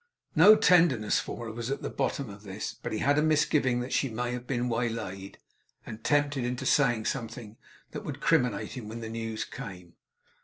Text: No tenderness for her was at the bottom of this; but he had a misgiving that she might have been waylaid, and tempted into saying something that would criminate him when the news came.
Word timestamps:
No 0.35 0.55
tenderness 0.55 1.19
for 1.19 1.45
her 1.45 1.51
was 1.51 1.69
at 1.69 1.83
the 1.83 1.89
bottom 1.91 2.27
of 2.27 2.41
this; 2.41 2.73
but 2.73 2.91
he 2.91 2.97
had 2.97 3.19
a 3.19 3.21
misgiving 3.21 3.81
that 3.81 3.93
she 3.93 4.09
might 4.09 4.31
have 4.33 4.47
been 4.47 4.67
waylaid, 4.67 5.37
and 5.85 6.03
tempted 6.03 6.43
into 6.43 6.65
saying 6.65 7.05
something 7.05 7.55
that 7.91 8.03
would 8.03 8.19
criminate 8.19 8.71
him 8.71 8.87
when 8.89 9.01
the 9.01 9.09
news 9.09 9.45
came. 9.45 9.93